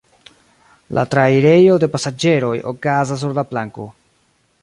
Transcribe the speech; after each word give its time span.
La 0.97 1.03
trairejo 1.11 1.75
de 1.83 1.91
pasaĝeroj 1.97 2.55
okazas 2.73 3.23
sur 3.25 3.39
la 3.41 3.47
planko. 3.53 3.89